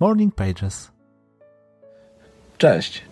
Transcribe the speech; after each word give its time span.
Morning 0.00 0.34
Pages. 0.34 0.90
Cześć. 2.58 3.02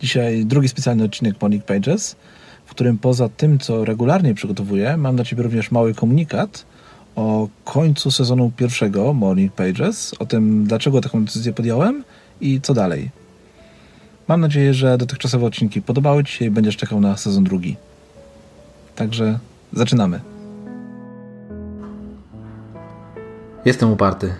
Dzisiaj 0.00 0.46
drugi 0.46 0.68
specjalny 0.68 1.04
odcinek 1.04 1.42
Morning 1.42 1.64
Pages, 1.64 2.16
w 2.64 2.70
którym 2.70 2.98
poza 2.98 3.28
tym, 3.28 3.58
co 3.58 3.84
regularnie 3.84 4.34
przygotowuję, 4.34 4.96
mam 4.96 5.16
dla 5.16 5.24
Ciebie 5.24 5.42
również 5.42 5.70
mały 5.70 5.94
komunikat 5.94 6.66
o 7.16 7.48
końcu 7.64 8.10
sezonu 8.10 8.52
pierwszego 8.56 9.12
Morning 9.12 9.52
Pages, 9.52 10.14
o 10.18 10.26
tym, 10.26 10.64
dlaczego 10.64 11.00
taką 11.00 11.24
decyzję 11.24 11.52
podjąłem 11.52 12.04
i 12.40 12.60
co 12.60 12.74
dalej. 12.74 13.10
Mam 14.28 14.40
nadzieję, 14.40 14.74
że 14.74 14.98
dotychczasowe 14.98 15.46
odcinki 15.46 15.82
podobały 15.82 16.24
Ci 16.24 16.32
się 16.32 16.44
i 16.44 16.50
będziesz 16.50 16.76
czekał 16.76 17.00
na 17.00 17.16
sezon 17.16 17.44
drugi. 17.44 17.76
Także 18.96 19.38
zaczynamy. 19.72 20.20
Jestem 23.64 23.92
uparty. 23.92 24.34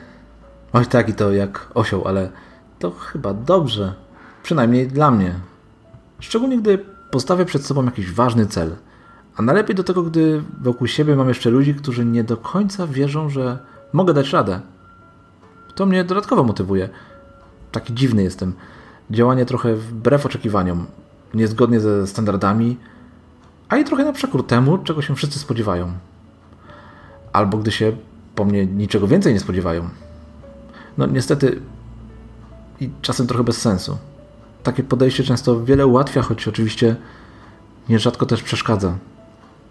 Oj 0.72 0.86
tak 0.86 1.08
i 1.08 1.14
to 1.14 1.32
jak 1.32 1.68
osioł, 1.74 2.08
ale 2.08 2.30
to 2.78 2.90
chyba 2.90 3.34
dobrze. 3.34 3.94
Przynajmniej 4.42 4.88
dla 4.88 5.10
mnie. 5.10 5.34
Szczególnie 6.20 6.58
gdy 6.58 6.78
postawię 7.10 7.44
przed 7.44 7.66
sobą 7.66 7.84
jakiś 7.84 8.12
ważny 8.12 8.46
cel. 8.46 8.76
A 9.36 9.42
najlepiej 9.42 9.76
do 9.76 9.84
tego, 9.84 10.02
gdy 10.02 10.42
wokół 10.60 10.86
siebie 10.86 11.16
mam 11.16 11.28
jeszcze 11.28 11.50
ludzi, 11.50 11.74
którzy 11.74 12.04
nie 12.04 12.24
do 12.24 12.36
końca 12.36 12.86
wierzą, 12.86 13.28
że 13.28 13.58
mogę 13.92 14.14
dać 14.14 14.32
radę. 14.32 14.60
To 15.74 15.86
mnie 15.86 16.04
dodatkowo 16.04 16.44
motywuje. 16.44 16.88
Taki 17.72 17.94
dziwny 17.94 18.22
jestem. 18.22 18.52
Działanie 19.10 19.46
trochę 19.46 19.74
wbrew 19.74 20.26
oczekiwaniom, 20.26 20.86
niezgodnie 21.34 21.80
ze 21.80 22.06
standardami, 22.06 22.76
a 23.68 23.76
i 23.76 23.84
trochę 23.84 24.04
na 24.04 24.12
przekór 24.12 24.46
temu, 24.46 24.78
czego 24.78 25.02
się 25.02 25.14
wszyscy 25.16 25.38
spodziewają. 25.38 25.92
Albo 27.32 27.58
gdy 27.58 27.70
się 27.70 27.92
po 28.34 28.44
mnie 28.44 28.66
niczego 28.66 29.06
więcej 29.06 29.34
nie 29.34 29.40
spodziewają. 29.40 29.88
No 30.98 31.06
niestety 31.06 31.60
i 32.80 32.90
czasem 33.02 33.26
trochę 33.26 33.44
bez 33.44 33.60
sensu. 33.60 33.98
Takie 34.62 34.82
podejście 34.82 35.24
często 35.24 35.64
wiele 35.64 35.86
ułatwia, 35.86 36.22
choć 36.22 36.48
oczywiście 36.48 36.96
nierzadko 37.88 38.26
też 38.26 38.42
przeszkadza. 38.42 38.98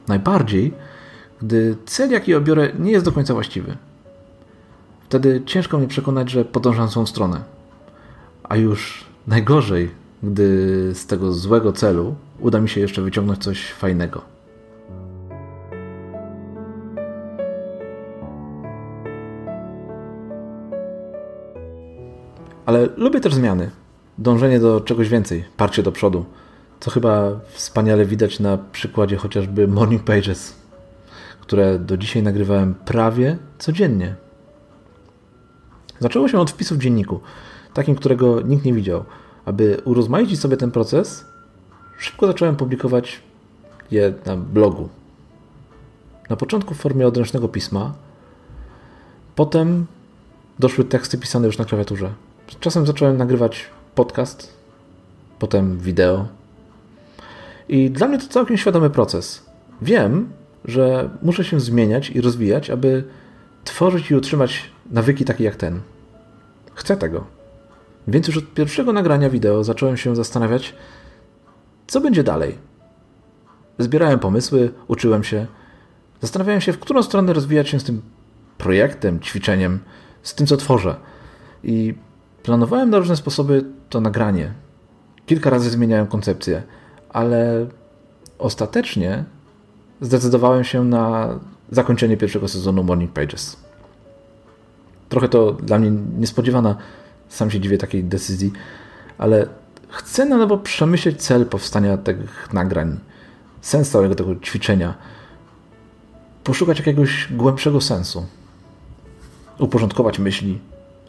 Najbardziej, 0.08 0.73
gdy 1.41 1.78
cel, 1.86 2.11
jaki 2.11 2.36
obiorę, 2.36 2.72
nie 2.80 2.91
jest 2.91 3.05
do 3.05 3.11
końca 3.11 3.33
właściwy. 3.33 3.78
Wtedy 5.02 5.41
ciężko 5.45 5.78
mnie 5.78 5.88
przekonać, 5.88 6.30
że 6.31 6.45
podążam 6.45 6.89
tą 6.89 7.05
stronę. 7.05 7.44
A 8.44 8.56
już 8.56 9.06
najgorzej, 9.28 9.91
gdy 10.23 10.91
z 10.95 11.06
tego 11.06 11.33
złego 11.33 11.73
celu 11.73 12.16
uda 12.39 12.61
mi 12.61 12.69
się 12.69 12.81
jeszcze 12.81 13.02
wyciągnąć 13.02 13.44
coś 13.44 13.72
fajnego. 13.72 14.30
Ale 22.65 22.89
lubię 22.97 23.19
też 23.19 23.33
zmiany. 23.33 23.71
Dążenie 24.17 24.59
do 24.59 24.81
czegoś 24.81 25.09
więcej, 25.09 25.45
parcie 25.57 25.83
do 25.83 25.91
przodu. 25.91 26.25
Co 26.79 26.91
chyba 26.91 27.39
wspaniale 27.47 28.05
widać 28.05 28.39
na 28.39 28.57
przykładzie 28.57 29.17
chociażby 29.17 29.67
Morning 29.67 30.03
Pages, 30.03 30.55
które 31.41 31.79
do 31.79 31.97
dzisiaj 31.97 32.23
nagrywałem 32.23 32.75
prawie 32.75 33.37
codziennie. 33.59 34.15
Zaczęło 35.99 36.27
się 36.27 36.39
od 36.39 36.51
wpisu 36.51 36.75
w 36.75 36.77
dzienniku, 36.77 37.19
takim, 37.73 37.95
którego 37.95 38.41
nikt 38.41 38.65
nie 38.65 38.73
widział. 38.73 39.03
Aby 39.45 39.81
urozmaicić 39.85 40.39
sobie 40.39 40.57
ten 40.57 40.71
proces, 40.71 41.25
szybko 41.97 42.27
zacząłem 42.27 42.55
publikować 42.55 43.21
je 43.91 44.13
na 44.25 44.37
blogu. 44.37 44.89
Na 46.29 46.35
początku 46.35 46.73
w 46.73 46.77
formie 46.77 47.07
odręcznego 47.07 47.47
pisma, 47.47 47.93
potem 49.35 49.85
doszły 50.59 50.83
teksty 50.83 51.17
pisane 51.17 51.47
już 51.47 51.57
na 51.57 51.65
klawiaturze. 51.65 52.13
Czasem 52.59 52.85
zacząłem 52.85 53.17
nagrywać 53.17 53.66
podcast, 53.95 54.53
potem 55.39 55.80
wideo. 55.80 56.27
I 57.69 57.89
dla 57.89 58.07
mnie 58.07 58.17
to 58.17 58.27
całkiem 58.27 58.57
świadomy 58.57 58.89
proces. 58.89 59.45
Wiem, 59.81 60.29
że 60.66 61.09
muszę 61.22 61.44
się 61.44 61.59
zmieniać 61.59 62.09
i 62.09 62.22
rozwijać, 62.22 62.69
aby 62.69 63.03
tworzyć 63.63 64.12
i 64.12 64.16
utrzymać 64.16 64.72
nawyki 64.91 65.25
takie 65.25 65.44
jak 65.44 65.56
ten. 65.56 65.81
Chcę 66.75 66.97
tego. 66.97 67.25
Więc 68.07 68.28
już 68.28 68.38
od 68.38 68.53
pierwszego 68.53 68.94
nagrania 68.94 69.29
wideo 69.29 69.63
zacząłem 69.63 69.97
się 69.97 70.16
zastanawiać, 70.16 70.75
co 71.88 72.01
będzie 72.01 72.23
dalej. 72.23 72.57
Zbierałem 73.79 74.19
pomysły, 74.19 74.72
uczyłem 74.88 75.23
się, 75.23 75.47
zastanawiałem 76.22 76.62
się, 76.62 76.73
w 76.73 76.79
którą 76.79 77.03
stronę 77.03 77.33
rozwijać 77.33 77.69
się 77.69 77.79
z 77.79 77.83
tym 77.83 78.01
projektem, 78.57 79.19
ćwiczeniem, 79.19 79.79
z 80.23 80.35
tym, 80.35 80.47
co 80.47 80.57
tworzę. 80.57 80.95
I 81.63 81.94
Planowałem 82.44 82.90
na 82.90 82.97
różne 82.97 83.16
sposoby 83.16 83.66
to 83.90 84.02
nagranie. 84.02 84.53
Kilka 85.25 85.50
razy 85.50 85.69
zmieniałem 85.69 86.07
koncepcję, 86.07 86.63
ale 87.09 87.68
ostatecznie 88.40 89.24
zdecydowałem 90.02 90.63
się 90.63 90.84
na 90.84 91.30
zakończenie 91.72 92.18
pierwszego 92.18 92.47
sezonu 92.47 92.84
Morning 92.84 93.12
Pages. 93.12 93.57
Trochę 95.09 95.30
to 95.30 95.53
dla 95.53 95.80
mnie 95.80 95.91
niespodziewana, 96.19 96.75
sam 97.30 97.51
się 97.51 97.59
dziwię 97.59 97.78
takiej 97.78 98.03
decyzji, 98.03 98.51
ale 99.18 99.47
chcę 99.90 100.25
na 100.25 100.38
nowo 100.38 100.57
przemyśleć 100.57 101.22
cel 101.22 101.46
powstania 101.46 101.97
tych 101.97 102.53
nagrań, 102.53 103.00
sens 103.62 103.90
całego 103.90 104.16
tego 104.16 104.35
ćwiczenia, 104.35 104.94
poszukać 106.44 106.78
jakiegoś 106.80 107.28
głębszego 107.31 107.81
sensu, 107.81 108.25
uporządkować 109.59 110.19
myśli, 110.19 110.59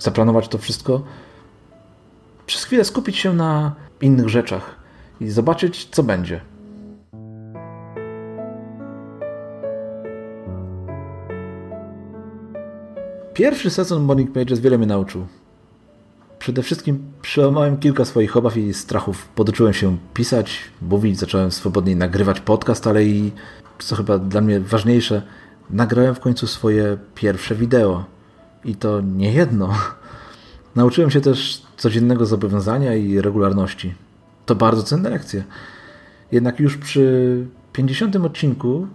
zaplanować 0.03 0.49
to 0.49 0.59
wszystko, 0.59 1.03
przez 2.47 2.65
chwilę 2.65 2.85
skupić 2.85 3.17
się 3.17 3.33
na 3.33 3.75
innych 4.01 4.29
rzeczach 4.29 4.77
i 5.21 5.31
zobaczyć, 5.31 5.89
co 5.91 6.03
będzie. 6.03 6.41
Pierwszy 13.35 13.71
sezon 13.71 14.03
Morning 14.03 14.33
Pages 14.33 14.61
wiele 14.61 14.79
mnie 14.79 14.87
nauczył. 14.87 15.27
Przede 16.39 16.63
wszystkim 16.63 17.13
przełamałem 17.23 17.77
kilka 17.77 18.05
swoich 18.05 18.37
obaw 18.37 18.57
i 18.57 18.75
strachów. 18.75 19.29
Poduczyłem 19.29 19.73
się 19.73 19.99
pisać, 20.15 20.61
mówić, 20.83 21.19
zacząłem 21.19 21.51
swobodniej 21.51 21.97
nagrywać 21.97 22.41
podcast, 22.41 22.87
ale 22.87 23.05
i, 23.05 23.33
co 23.79 23.97
chyba 23.97 24.19
dla 24.19 24.41
mnie 24.41 24.61
ważniejsze, 24.61 25.23
nagrałem 25.71 26.15
w 26.15 26.21
końcu 26.21 26.47
swoje 26.47 26.99
pierwsze 27.15 27.55
wideo. 27.55 28.05
I 28.65 28.75
to 28.77 29.01
nie 29.01 29.33
jedno. 29.33 29.75
Nauczyłem 30.77 31.11
się 31.11 31.21
też 31.21 31.63
codziennego 31.77 32.27
zobowiązania 32.27 32.95
i 32.95 33.21
regularności. 33.21 33.95
To 34.47 34.55
bardzo 34.55 34.83
cenne 34.83 35.11
lekcje. 35.11 35.45
Jednak 36.33 36.61
już 36.61 36.77
przy 36.77 37.47
50 37.73 38.17
odcinku 38.17 38.87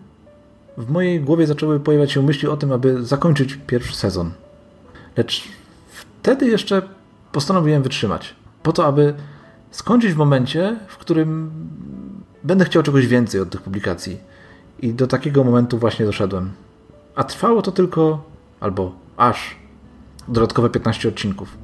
w 0.77 0.89
mojej 0.89 1.21
głowie 1.21 1.47
zaczęły 1.47 1.79
pojawiać 1.79 2.11
się 2.11 2.21
myśli 2.21 2.47
o 2.47 2.57
tym, 2.57 2.71
aby 2.71 3.05
zakończyć 3.05 3.59
pierwszy 3.67 3.95
sezon. 3.95 4.31
Lecz 5.17 5.43
wtedy 5.89 6.47
jeszcze 6.47 6.81
postanowiłem 7.31 7.83
wytrzymać. 7.83 8.35
Po 8.63 8.73
to, 8.73 8.85
aby 8.85 9.13
skończyć 9.71 10.13
w 10.13 10.17
momencie, 10.17 10.79
w 10.87 10.97
którym 10.97 11.51
będę 12.43 12.65
chciał 12.65 12.83
czegoś 12.83 13.07
więcej 13.07 13.41
od 13.41 13.49
tych 13.49 13.61
publikacji. 13.61 14.17
I 14.81 14.93
do 14.93 15.07
takiego 15.07 15.43
momentu 15.43 15.77
właśnie 15.77 16.05
doszedłem. 16.05 16.51
A 17.15 17.23
trwało 17.23 17.61
to 17.61 17.71
tylko, 17.71 18.23
albo 18.59 18.91
aż, 19.17 19.55
dodatkowe 20.27 20.69
15 20.69 21.09
odcinków. 21.09 21.57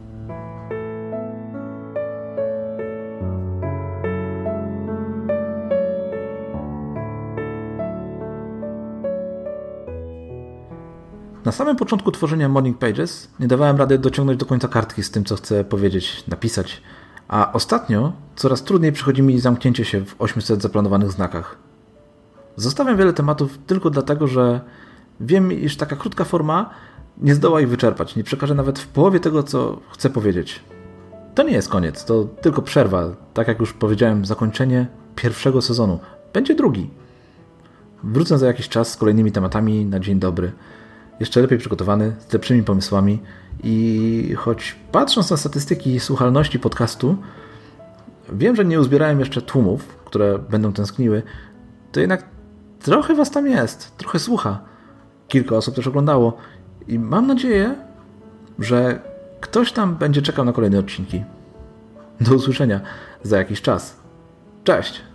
Na 11.46 11.52
samym 11.52 11.76
początku 11.76 12.12
tworzenia 12.12 12.50
Morning 12.50 12.78
Pages 12.78 13.30
nie 13.40 13.48
dawałem 13.48 13.78
rady 13.78 13.98
dociągnąć 13.98 14.40
do 14.40 14.46
końca 14.46 14.68
kartki 14.68 15.04
z 15.04 15.12
tym, 15.12 15.26
co 15.26 15.36
chcę 15.36 15.64
powiedzieć, 15.64 16.24
napisać, 16.28 16.82
a 17.28 17.54
ostatnio 17.54 18.14
coraz 18.36 18.64
trudniej 18.64 18.92
przychodzi 18.92 19.22
mi 19.22 19.40
zamknięcie 19.40 19.86
się 19.86 20.06
w 20.06 20.16
800 20.20 20.62
zaplanowanych 20.62 21.12
znakach. 21.12 21.58
Zostawiam 22.56 22.98
wiele 22.98 23.14
tematów 23.14 23.58
tylko 23.68 23.90
dlatego, 23.90 24.28
że 24.28 24.62
wiem, 25.20 25.52
iż 25.52 25.78
taka 25.78 25.96
krótka 25.96 26.24
forma 26.24 26.70
nie 27.18 27.36
zdoła 27.36 27.62
ich 27.62 27.70
wyczerpać, 27.70 28.16
nie 28.16 28.24
przekaże 28.24 28.56
nawet 28.56 28.80
w 28.80 28.88
połowie 28.88 29.20
tego, 29.20 29.44
co 29.44 29.80
chcę 29.92 30.10
powiedzieć. 30.10 30.64
To 31.36 31.44
nie 31.44 31.54
jest 31.54 31.70
koniec, 31.70 32.06
to 32.06 32.24
tylko 32.24 32.62
przerwa. 32.62 33.16
Tak 33.34 33.48
jak 33.48 33.60
już 33.60 33.74
powiedziałem, 33.74 34.26
zakończenie 34.26 34.88
pierwszego 35.16 35.62
sezonu. 35.62 36.00
Będzie 36.34 36.56
drugi. 36.56 36.90
Wrócę 38.04 38.38
za 38.38 38.48
jakiś 38.48 38.70
czas 38.70 38.92
z 38.92 38.98
kolejnymi 38.98 39.32
tematami 39.32 39.86
na 39.86 40.00
dzień 40.00 40.20
dobry 40.20 40.52
jeszcze 41.20 41.42
lepiej 41.42 41.58
przygotowany, 41.58 42.16
z 42.30 42.34
lepszymi 42.34 42.64
pomysłami 42.64 43.20
i 43.64 44.34
choć 44.38 44.76
patrząc 44.92 45.32
na 45.32 45.38
statystyki 45.38 46.00
słuchalności 46.00 46.60
podcastu, 46.60 47.18
wiem, 48.34 48.56
że 48.56 48.66
nie 48.66 48.80
uzbierałem 48.80 49.20
jeszcze 49.20 49.42
tłumów, 49.42 49.88
które 50.06 50.40
będą 50.40 50.74
tęskniły, 50.74 51.24
to 51.92 52.00
jednak 52.00 52.26
trochę 52.80 53.16
was 53.16 53.32
tam 53.32 53.48
jest, 53.48 53.98
trochę 53.98 54.20
słucha. 54.20 54.60
Kilka 55.28 55.56
osób 55.56 55.76
też 55.76 55.88
oglądało 55.88 56.38
i 56.88 57.00
mam 57.00 57.28
nadzieję, 57.28 57.76
że 58.60 59.00
ktoś 59.42 59.72
tam 59.72 59.96
będzie 59.96 60.22
czekał 60.22 60.46
na 60.46 60.54
kolejne 60.54 60.80
odcinki. 60.80 61.24
Do 62.22 62.36
usłyszenia 62.36 62.82
za 63.24 63.38
jakiś 63.38 63.62
czas. 63.62 63.98
Cześć! 64.64 65.13